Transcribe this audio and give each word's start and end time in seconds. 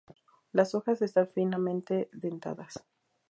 Las 0.51 0.73
hojas 0.73 1.03
están 1.03 1.27
finamente 1.27 2.09
dentadas. 2.11 2.83